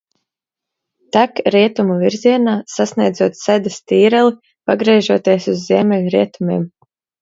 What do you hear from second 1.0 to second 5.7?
Tek rietumu virzienā, sasniedzot Sedas tīreli pagriežoties uz